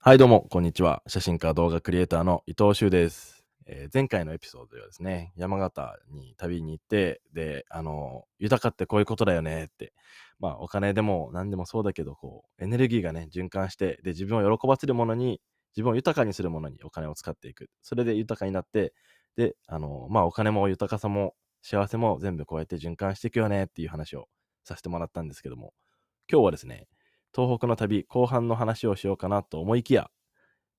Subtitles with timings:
[0.00, 1.02] はい、どうも、こんにちは。
[1.08, 3.44] 写真家動画クリエイターの伊藤修です。
[3.66, 9.92] えー前回のエピソードではですね、山形に旅に行って、で、あの、豊かってこういうことだよねって、
[10.38, 15.40] まあ、お金でも何でもそうだけど、こう、エネルギーがね、循環して、で、自分を喜ばせるものに、
[15.76, 17.68] 自分を豊かにするものにお金を使っていく。
[17.82, 18.94] それで豊かになって、
[19.34, 24.28] で、あの、まあ、お金も豊かさも幸せも全部こうやって循環していくよねっていう話を
[24.62, 25.74] させてもらったんですけども、
[26.30, 26.86] 今日はですね、
[27.34, 30.10] 東北の旅後半の話をしようかなと思いきや、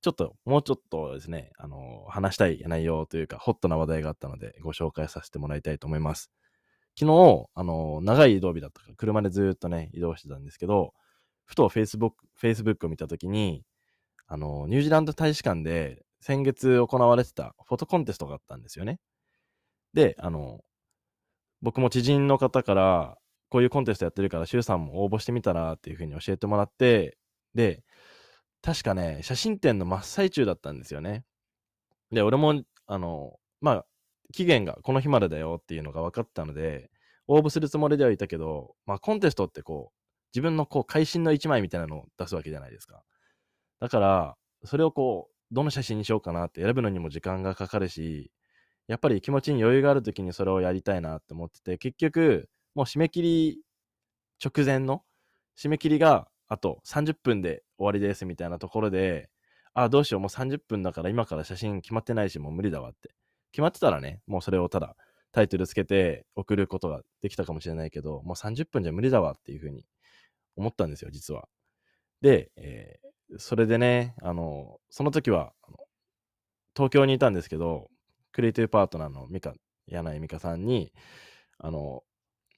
[0.02, 6.31] ちょっと、もうちょっとですね、あの、話したい内容というか、ホットな話題があったので、ご紹介させてもらいたいと思います。
[6.99, 10.94] 昨日、あの、長い移動日だったから、車でずっとね、移動してたんですけど、
[11.45, 13.63] ふと Facebook, Facebook を見たときに、
[14.27, 19.00] あの、ニュージーランド大使館で先月行われてたフォトコンテストがあったんですよね。
[19.94, 20.61] で、あの、
[21.61, 23.17] 僕も知人の方から、
[23.49, 27.17] こういうコンテストやってるから、シュウさんも応募してみたらっていうふうに教えてもらって、
[27.55, 27.84] で、
[28.62, 31.23] 確かね、写真展の真っ最中だったんですよね。
[32.11, 33.86] で、俺も、あの、まあ、
[34.33, 36.92] 期限がこの日までだよっていうのが分かったので、
[37.27, 39.95] 応募するつもりではいたけど、まあ、コンテストってこう、
[40.33, 43.03] 自分のこう、会心の一枚みたいなのを出すわけじゃないですか。
[43.80, 48.31] だから、それをこう、どの写真にしようかなって選ぶのにも時間がかかるし、
[48.88, 53.62] やっぱり気持ちに余裕がある時にそれをやりたいなって思ってて、結局、もう締め切り
[54.44, 55.03] 直前の
[55.58, 59.30] 締め切りがあと30分で終わりですみたいなところで、
[59.73, 63.14] ああ、どうしよう、もう30分だから今から写真決まってないし、もう無理だわって。
[63.52, 64.95] 決まってたらね、もうそれをただ
[65.31, 69.86] タイトルつけて送ることができたかもしれないけど、もう30分じゃ無理だわっていうふうに
[70.58, 71.48] 思ったんですよ、実は。
[72.22, 75.54] で、えーそれでね、あの、その時は、
[76.76, 77.89] 東京にいたんですけど、
[78.31, 79.54] クリエイティブパートナーのミカ、
[79.88, 80.94] 柳井美香さんに、
[81.58, 82.04] あの、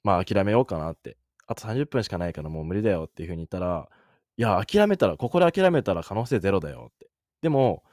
[0.04, 3.88] まあ諦めようかなって、あと30分しかないからもう無理だよっていうふうに言ったら、
[4.36, 7.10] いや、諦めたら、ここで諦めたら可能性ゼロだよって。
[7.42, 7.84] でも、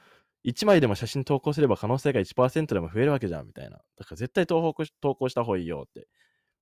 [0.44, 3.78] 1枚でも写真投稿すれば可能性が1%でも増えるわけじゃんみたいな。
[3.96, 6.08] だから絶対投稿し投稿した方がいいよって。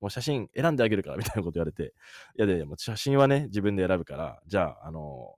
[0.00, 1.94] もう写真選んであげるからみたいなこと言われて。
[2.36, 5.36] いやで、も写真はね、自分で選ぶから、じゃあ、あの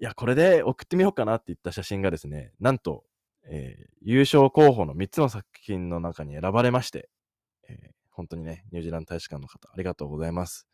[0.00, 3.04] いや、これで送ってみようかなって言った写真がですね、なんと、
[3.44, 7.08] えー優勝候補の3つの作品の中に選ばれまして、
[7.68, 10.66] えー本当にね、ニュージーランド大使館の方、ありがとうございます。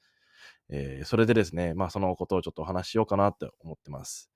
[0.70, 4.30] えーそれでですね、まあそのことをちょっとお話ししようかなって思ってます。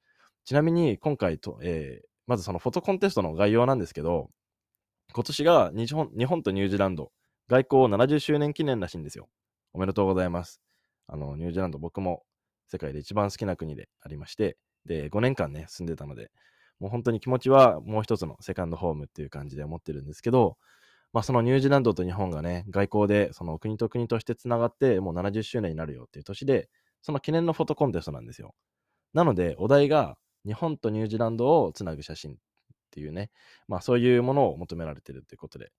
[0.44, 4.30] ちなみに今回と、えーまずそのフォトコンテストの概要なんですけど、
[5.12, 7.12] 今年が日本日本とニュージーランド
[7.48, 9.28] 外交70周年記念らしいんですよ。
[9.72, 10.60] おめでとうございます。
[11.06, 12.24] あの、ニュージーランド僕も
[12.68, 16.30] 世界で一番好きな国でありまして、で、5年間ね、住んでたので、
[16.80, 20.56] もう本当に気持ちはもう一つのセカンドホームっていう感じで思ってるんですけど、
[21.14, 26.68] まあそのニュージーランドと日本がね、外交でその国と国としてつながって、もう70周年になるよっていう年で、
[27.02, 28.52] その記念のフォトコンテストなんですよ。
[29.12, 32.34] なので、お題が日本とニュージーランドをつなぐ写真っ
[32.90, 33.30] ていうね、
[33.68, 35.70] まあそういうものを求められてるっていうことで。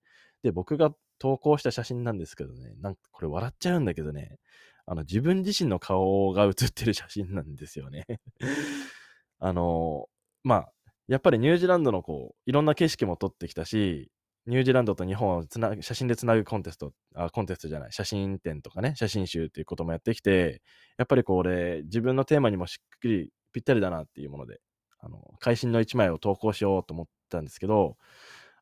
[0.42, 4.38] で、僕が投稿した写真なんですけどね、なんかこれ笑っちゃうんだけどね、
[4.86, 8.06] あの自分自身の顔が写ってる写真なんですよね。
[9.38, 10.08] あの
[10.44, 10.72] まあ、
[11.08, 14.10] やっぱりニュージーランドのこう、いろんな景色も撮ってきたし、
[14.46, 20.62] ニュージーランドと日本をつな写真でつなぐコンテスト、あ、コンテストじゃない、写真展とかね、写真集っていうこともやってきて、
[20.98, 24.60] やっぱりこう俺、自分のテーマにもしっくりぴったりだなっていうもので、
[25.00, 27.96] あの、会心の一枚を投稿しようと思ったんですけど、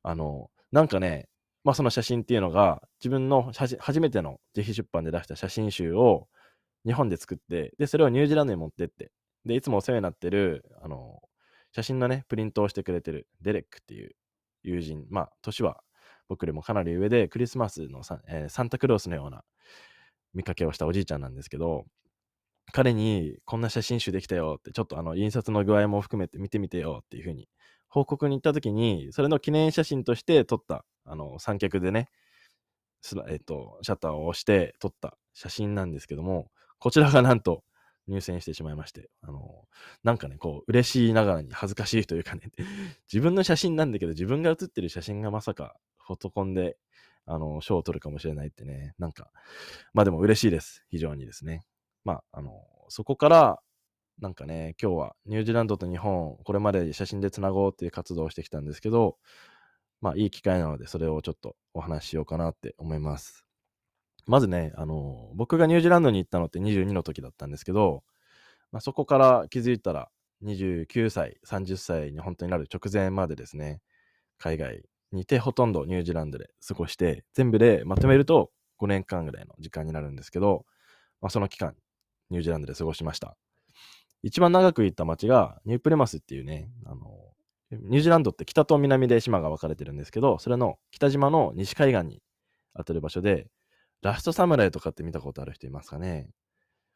[0.03, 1.28] あの、なんかね、
[1.65, 6.28] まあその写真っていうのが、自分の初めての自費出版で出した写真集を
[6.87, 9.11] 日本で作って、で、それをニュージーランドに持ってって、
[9.47, 11.21] で、いつもお世話になってる、あの、
[11.73, 14.15] 写真のね、プリントをしてくれてるデレックっていう
[14.64, 15.80] 友人、まあ、年は
[16.28, 19.44] 僕よりもかなり上で、クリスマスのサ,、えーサンタクロースのような
[20.32, 21.84] 見かけをしたおじいちゃんなんですけど、
[22.72, 27.48] 彼にこんな写真集できたよって、ちょっとあの印刷の具合も含めて見てみてよっていうふうに
[27.88, 32.08] 報告に行った時に、それの記念写真として撮った、あの、三脚でね、
[33.28, 37.62] えっと、シャッターを押して撮った写真なんですけども、こちらがなんと
[38.06, 39.65] 入選してしまいまして、あの、
[40.03, 42.50] なんかね、こう、嬉しいながらに恥ずかしいというかね、
[43.12, 46.76] 自分の写真なんだけど、自分が写ってる写真がまさかフォトコンで、
[47.26, 49.31] あの、賞を取るかもしれないってね、なんか、
[49.94, 50.84] まあでも嬉しいです。
[50.88, 51.64] 非常にですね。
[52.05, 53.61] まあ、あの、そこから、
[54.20, 59.17] なんかね、今日はニュージーランドと日本、これまで写真でつなごうっていう活動をしてきたんですけど、
[60.00, 63.44] まあいい機会なので、それをちょっとお話ししようかなって思います。
[64.26, 68.03] まずね、あの、僕がニュージーランドに行ったのって22の時だったんですけど、
[68.73, 70.11] まあ、そこから気づいたら
[70.44, 73.81] 29歳、30歳に本当になる直前までですね、
[74.38, 74.82] 海外
[75.12, 78.50] にいてほとんどニュージーランドで過ごして、全部でまとめると
[78.81, 80.65] 5年間ぐらいの時間になるんですけど、
[81.20, 81.75] まあ、その期間、
[82.31, 83.37] ニュージーランドで過ごしました。
[84.23, 87.35] 一番長く行った町がニュープレマスっていうね、あの、
[87.70, 92.23] ニュージーランドって北と南で島が分かれてるんですけど、それの北島の西海岸に
[92.77, 93.49] 当たる場所で、
[94.05, 96.29] ラストサムライとかって見たことある人いますかね？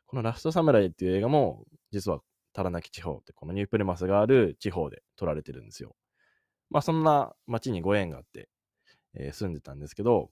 [0.07, 2.21] このラストサムライっていう映画も、実は
[2.53, 5.97] タラナキ地方って、このニュープレマスがある地方で撮られてるんですよ。
[6.69, 8.51] まあそんな町にご縁があって、
[9.15, 10.31] えー、住んでたんですけど、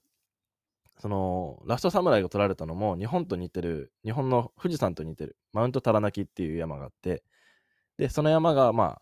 [0.99, 7.23] そのラストサムライが撮られたのも日本と似てる、日本の富士山と似てるマウントタラナキっていう山があって、
[7.97, 9.01] で、その山がまあ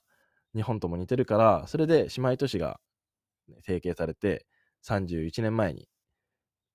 [0.56, 2.80] 日本とも似てるから、それで姉妹都市が
[3.66, 4.46] 提携されて、
[4.88, 5.90] 31年前に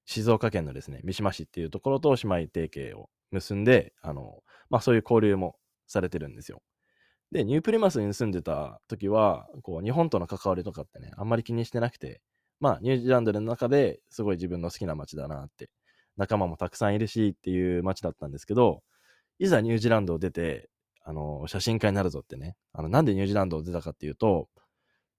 [0.04, 5.56] 静岡県のですね、三島市っていうところと姉妹提携を結んで、あの、まあそういう交流も
[5.86, 6.62] されてるんですよ。
[7.32, 12.20] で、ニュープリマスに住んでた時は、こう、日本との関わりとかってね、あんまり気にしてなくて、
[12.58, 15.70] まあ、ニュージーランドの中ですごい自分の好きな街だなって、
[16.16, 18.82] 仲間もたくさんいるしっていう街だったんですけど、
[19.38, 20.68] いざニュージーランドを出て、
[21.04, 24.48] あの、写真家になるぞってね、あの、なんでニュージーランドを出たかっていうと、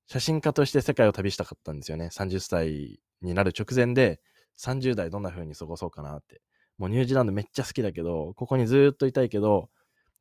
[0.08, 2.10] 写真家として世界を旅したかったんですよね。
[2.12, 4.20] 30歳になる直前で、
[4.58, 6.42] 30代どんな風に過ごそうかなって。
[6.78, 9.70] もうニュージーランドめっちゃ好きだけど、ここにずっといたいけど、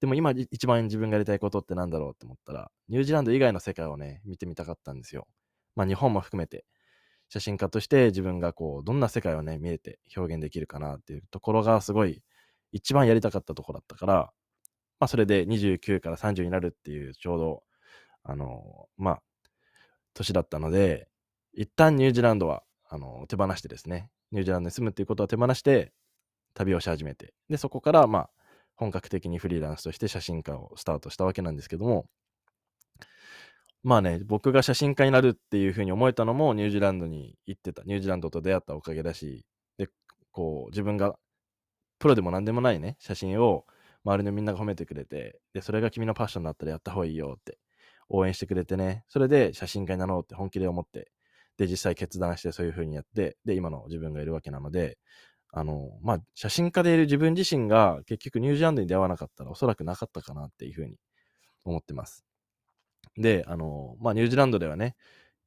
[0.01, 5.27] でも今一番自分がやりたいことってなんだろうって思ったら、ニュージーランド以外の世界をね、見てみたかったんですよ。
[5.77, 6.65] まあ日本も含めて、
[7.29, 12.23] 写真家として自分がこう、どんな世界をね、見えて表現できるかなっていうところがすごい
[12.73, 14.15] 一番やりたかったところだったから、
[14.99, 17.63] まあそれで29から30になるっていうちょうど、
[18.25, 19.23] あの、まあ、
[20.15, 21.09] 年だったので、
[21.55, 25.93] 一旦ニュージーランドは、あの、手放してですね、ニュージーランドに住むっていうことは手放して、
[26.55, 28.31] 旅をし始めて、で、そこから、まあ、
[28.75, 32.07] 本格的にフリーランスとして写真家をスタートしたわけなんですけども、
[33.83, 39.47] まあね、僕が写真家になるっていうふうに思えたのもニュージーランドに行ってた、ニュージーランドと出会ったおかげだし、
[39.79, 39.89] で、
[40.33, 41.17] こう、自分が
[41.99, 43.65] プロでも何でもないね、写真を
[44.05, 47.59] 周りのみんなが褒めてくれて、で、それが君のパッションだったらやった方がいいよって。
[48.11, 51.13] 応援してくれてね、それで写真家になろうって本気で思って、
[51.61, 54.97] で、実際決断してそういうふうにやって、で、今の自分がいるわけなので、
[55.53, 60.97] あの、まあ、写真家でいる自分自身が結局ニュージーランドに出会わなかったらおそらくなかったかなっていうふうに
[61.67, 62.25] 思ってます。
[63.19, 64.97] で、あの、まあ、ニュージーランドではね、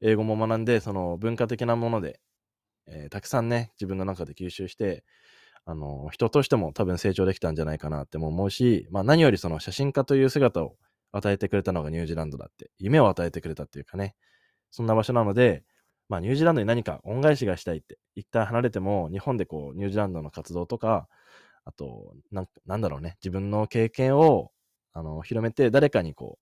[0.01, 2.19] 英語も学んで、その文化的なもので、
[2.86, 5.04] えー、たくさんね、自分の中で吸収して、
[5.65, 10.75] あの、人としても多分成長できたんじゃないかなっても思うし、まあ、何よりその写真家という姿を
[11.12, 14.15] 与えてくれたのがニュージーランドだって、夢を与えてくれたっていうかね、
[14.69, 15.63] そんな場所なので、
[16.09, 21.07] まあ、ニュージーランドに何か恩返しがしたいって、一旦離れても、日本でこう、ニュージーランドの活動とか、
[21.65, 24.51] あと、なんなんだろうね、自分の経験を、
[24.94, 26.39] あの、広めて、誰かにこ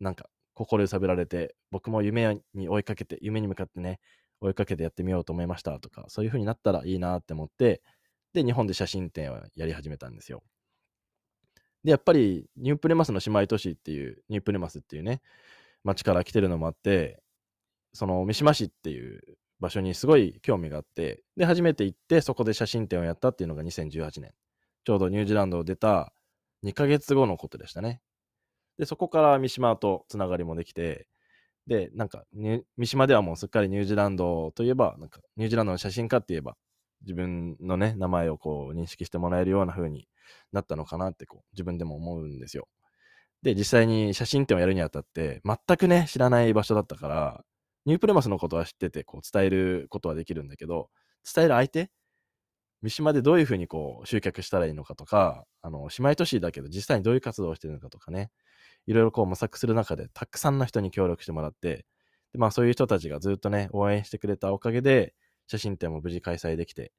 [0.00, 4.00] う、なんか、心揺さぶられて、僕も夢に追いかけて、夢に向かってね、
[4.40, 7.82] 追いかけてやってみようと思いましたとか、そういう風になったらいいなって思って、
[8.34, 10.42] で、日本で写真展をやり始めたんですよ。
[11.84, 15.20] で、やっぱり、ニュープレマスの姉妹都市っていう、ニュープレマスっていうね、
[15.84, 17.20] 町から来てるのもあって、
[17.98, 19.20] その三島市っていう
[19.58, 24.34] 場所にすごい興味があって、で、初めて行って、そこで写真展をやったっていうのが2018年。
[24.84, 26.12] ちょうどニュージーランドを出た
[26.62, 28.00] 2ヶ月後のことでしたね。
[28.78, 31.08] で、そこから三島とつながりもできて、
[31.66, 36.56] で、なんか、三島ではもうすっかりニュージーランドといえば、なんか、ニュージーランドの写真家って言えば、
[37.00, 40.06] 自分のね、名前をこう認識してもらえるような風に
[40.52, 42.68] なったのかなってこう、自分でも思うんですよ。
[43.42, 47.44] で、実際に写真展をやるにあたって、全くね、知らない場所だったから、
[47.86, 50.90] ニュープレマスのことは知ってて、こう伝えることはできるんだけど、
[51.34, 51.90] 伝える相手？
[52.82, 58.30] 三島でどういうふうにこう集客したらいいのかとか、あの、姉妹都市だけど実際にどういう活動をしてるのかとかね、
[58.86, 61.86] いろいろこう模索する中で、たくさんの人に協力してもらって、
[62.32, 65.14] でまあそういう人たちがずっとね、応援してくれたおかげで、
[65.48, 66.92] 写真展も無事開催できて、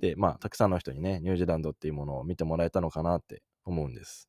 [0.00, 4.28] で、まあたくさんの人にね、ニュージーランドっていうものを見てもらえたのかなって思うんです。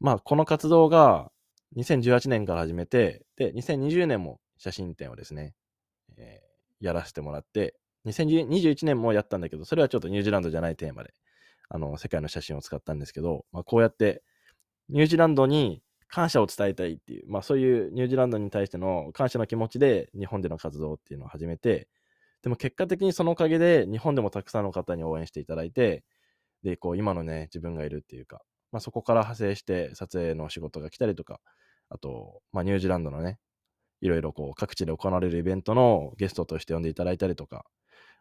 [0.00, 1.30] まあこの活動が
[1.76, 5.54] 2018年から始めて、で、2020年も写真展をですね、
[6.16, 7.74] えー、やらせてもらって、
[8.06, 11.12] 2021年もやったんだけど、それはちょっとニュージーランドじゃないテーマで、
[11.68, 14.22] あの、世界の写真を使ったんですけど、まあ、こうやって、
[14.88, 21.88] ニュージーランドに感謝を伝えたいっていう、まあそういうニュージーランドに対しての感謝の気持ちで日本での活動っていうのを始めて、
[22.42, 26.04] でも結果的にそのおかげで日本でもたくさんの方に応援していただいて、
[26.62, 31.40] で、こう今のね、自分がいるっていうか、まあそこから派生して撮影の仕事が来たりとか、
[31.88, 33.38] あと、まあニュージーランドのね、
[34.04, 37.64] いろいろこう各地で行われるイベントのゲストとして呼んでいただいたりとか、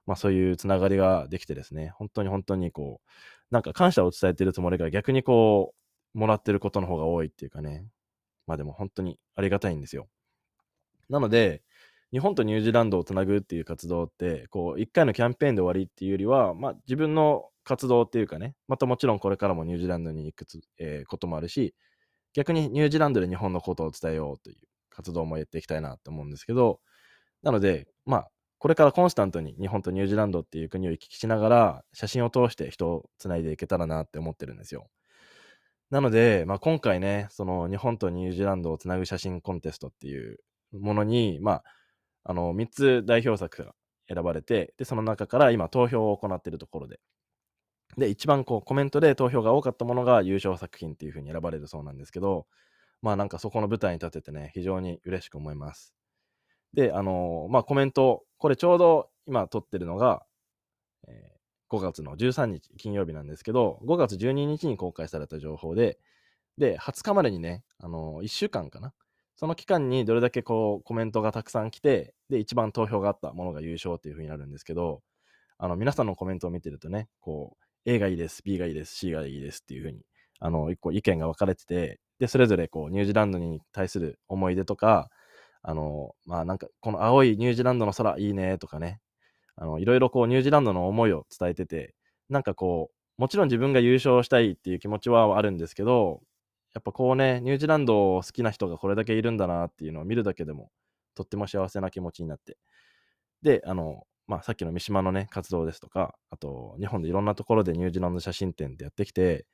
[0.05, 3.09] まあそういうつながりができてですね、本当に本当にこう、
[3.51, 5.73] なんか感謝を伝えてるつもりが逆にこ
[6.15, 7.85] う、もらってることの方が多いっていうかね、
[8.47, 10.07] まあでも本当にありがたいんですよ。
[11.09, 11.63] なので、
[12.13, 21.75] 日本とニュージーランドをつなぐっていう活動って、こう、一回のキャンペーンで終わりっていうよりは、まあ自分の活動っていうかね、またもちろんこれからもニュージーランドに行くつ、えー、こともあるし、
[22.33, 24.57] 逆にニュージーランドで日本のことを伝えようという
[24.93, 26.79] 活動もやっていきたいなと思うんですけど、
[27.41, 34.89] なので、まあ、これからコンスタントに日本とニュージーランドっていう国を行き来しながら、写真を通して人をつないでいけたらなって思ってるんですよ。
[35.89, 40.37] なので、まあ、今回ね、その日本とニュージーランドをつなぐ写真コンテストっていう
[40.71, 41.63] ものに、まあ、
[42.23, 43.73] あの3つ代表作が
[44.07, 46.99] 選ばれて、で、その中から今投票を行っているところで、
[47.97, 52.47] で、一番こうコメントで投票が多かったものが優勝作品っていう風に選ばれるそうなんですけど、
[53.03, 55.93] まあなんかそこの舞台に立ててね、非常に嬉しく思います。
[56.73, 60.23] で、あのー、まあコメント、これちょうど今撮ってるのが、
[61.07, 65.99] えー、5月の13日金曜日なんですけど、5月12日に公開された情報で、
[66.57, 68.93] で、20日までにね、あのー、1週間かな？
[69.35, 75.01] その期間にどれだけこうコメントがたくさん来て、で、一番投票があったものが優勝っていう風になるんですけど、
[75.57, 80.05] あの、皆さんのコメントを見てるとね、こう、A がいいです、B がいいです、C がいいですっていうふうに、
[80.39, 85.09] あの、一個意見が分かれてて、で、それぞれこう、ニュージーランドに対する思い出とか、
[85.61, 89.01] あの、まあなんか、この青いニュージーランドの空いいねとかね、
[89.57, 91.95] あの、いろいろこう、ニュージーランドの思いを伝えてて、
[92.29, 96.21] なんかこう、もちろん自分が優勝したいっていう気持ちはあるんですけど、
[96.73, 100.71] やっぱこうね、ニュージーランドを好きな人がこれだけいるんだなっていうのを見るだけでも、
[101.15, 102.57] とっても幸せな気持ちになって。
[103.41, 109.45] で、あの、まあ、さっきの三島のね、活動ですとか、あと、日本でいろんなところでニュージーランド写真展でやってきて、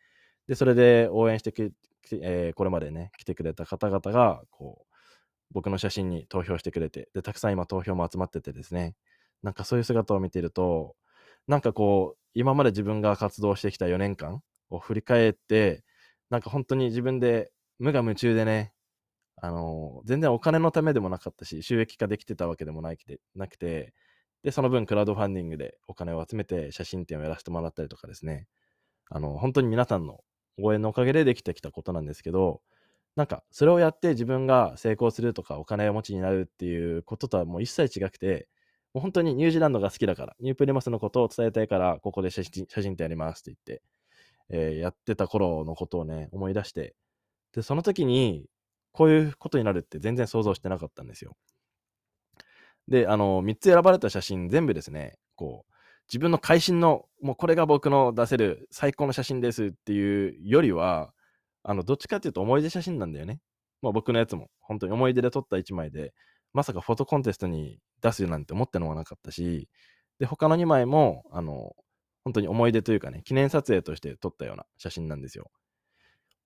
[0.48, 1.72] で、それで応援してき、
[2.12, 4.96] えー、これまでね、来てくれた方々が、こう、
[5.52, 8.96] 僕の写真に投票してくれて、で、たくさん今投票も集まっててですね、
[9.44, 10.96] なんかそういう姿を見てると、
[11.48, 15.84] なんかこう、今まで自分が活動してきた4年間を振り返って、
[16.30, 18.74] なんか本当に自分で無我夢中でね、
[19.42, 22.98] あのー、全然お金のためでもなかったし、収益化できてたわけでもない
[23.36, 23.94] なくて、
[24.44, 28.48] で、その分クラウドファンディングでお金を集めて写真展をやらせてもらったりとかですね、
[29.10, 30.20] あの、本当に皆さんの
[30.58, 32.62] 応援のおかげでできてきたことなんですけど、
[33.16, 38.48] なんか、それをやって自分が成功するとかお金を持ちになるっていうこととはもう一切違くて、
[38.94, 43.84] もう本当にニュージーランドが好きだから、ニュープリマスのことを伝えたいから、ここで写真写真展やりますって言って、
[44.50, 46.96] えー、やってた頃のことをね、思い出して、
[47.54, 48.48] で、その時に、
[48.92, 51.36] こういうことになるって全然想像してなかったんですよ。
[52.88, 55.74] で、あの、3つ選ばれた写真全部ですね、こう、
[56.10, 61.14] 自分の会心の、もうこれが僕の出せる最高の写真ですっていうよりは、
[61.64, 63.40] あの、どっちかっていうと思い出写真なんだよね。
[63.82, 66.14] まあ僕のやつも、本当に思い出で撮った1枚で、
[66.54, 69.70] まさかフォトコンテストに出すなんて思ってのもなかったし、
[70.20, 71.76] で、他の2枚も、あの、
[72.24, 75.52] 本当に思い出というかね、記念撮影として撮ったような写真なんですよ。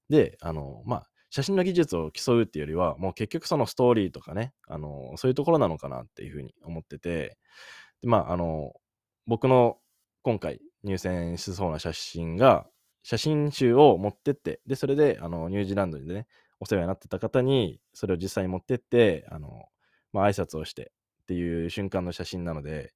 [0.10, 7.38] で、あの、まあ、写真の技術を競うっていうよりは、もう結局そのストーリーとかね、あの、そういうところなのかなっていうふうに思ってて、
[8.02, 8.74] でまあ、あの、
[9.28, 9.78] 僕の
[10.22, 12.68] 今回入選しそうな写真が、
[13.04, 16.28] 写真集を持ってって、で、それで、あの、ニュージーランドでね、
[16.60, 19.66] お世話になってた方に、それを実際に持ってって、あの、
[20.14, 22.94] まあ、挨拶をしてっていう瞬間の写真なので、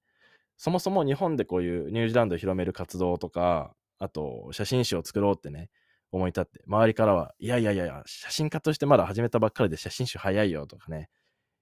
[0.57, 5.69] そもそも日本でこういうニュージーランドを広める活動とか、あと、写真集を作ろうってね、
[6.11, 11.09] 思い立って、周りからは、いやいやいや、写真家としてまだ始めたばっかりで写真集早いよとかね、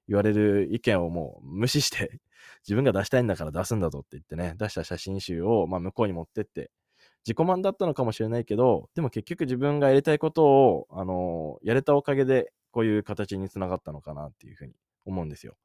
[0.08, 2.20] 言われる意見をもう無視して
[2.64, 6.72] 自分が出したいんだから出すんだぞって言ってね、出した写真集を、まあ、向こうに持ってって、
[7.26, 14.74] 自己満だったのかもしれないけど、でも結局自分がやりたいことを、あのー、やれたおかげで、こういう形につながったのかなっていうふうに
[15.06, 15.56] 思うんですよ。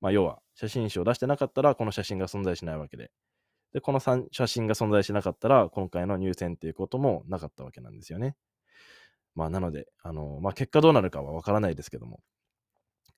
[0.00, 3.12] まあ、要は、写真集を出してなかったら、この写真が存在しないわけで。
[3.72, 8.34] で、この写真が存在しなかったら、今回の入選っていうこともなかったわけなんですよね。
[9.34, 12.20] まあ、なので、あの、まあ、結果どうなるかはわからないですけども、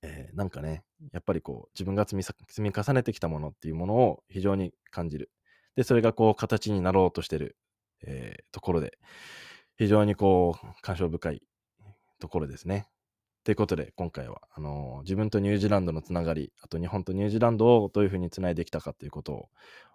[0.06, 5.30] えー、なんかね、やっぱりこう、自分が積み積み重ねてきたものっていうものを非常に感じる。
[5.76, 7.56] で、それがこう、形になろうとしてる、
[8.06, 8.98] えー、ところで、
[9.76, 11.42] 非常にこう、感傷深い
[12.20, 12.86] ところですね。
[13.44, 19.48] ということで、今回は、あのー、自分とニュージーランドのつながり、あと日本とニュージーランドをどういうふうにつないできたかということを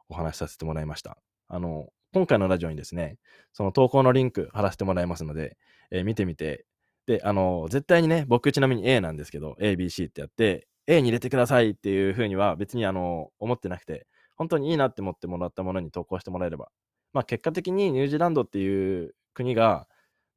[0.10, 1.20] お話しさせてもらいました。
[1.48, 3.18] あの、今回のラジオにですね、
[3.54, 5.58] その投稿のリンク貼らせてもらいますので、
[5.92, 6.66] えー、見てみて、
[7.10, 16.70] で、あの、絶対にね、僕ちなみに A なんですけど、A、B、C ってやって、A に入れてくださいっていうふうには別にあの、思ってなくて、本当にいいなって思ってもらったものに投稿してもらえれば、
[17.12, 19.88] まあ結果的にニュージーランドっていう国が、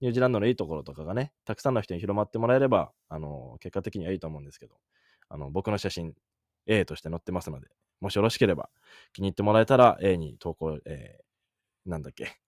[0.00, 4.74] ニュージーランドのいいところとかがね、たくさんの人に広まってもらえれば、あの、結果的にはいいと思うんですけど、
[5.28, 6.14] あの、僕の写真、
[6.66, 7.68] A として載ってますので、
[8.00, 8.70] もしよろしければ
[9.12, 12.38] 気に入ってもらえたら A に投稿、えー、なんだっけ、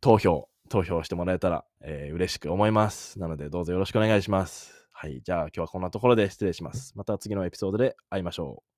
[0.00, 3.20] 投票、投票してもらえたら、えー、嬉しく思います。
[3.20, 4.88] なのでどうぞよろしくお願いします。
[4.92, 6.94] はい、じゃあ今日はこんなところで失礼します。
[6.96, 8.73] また次のエピソードで会いましょう。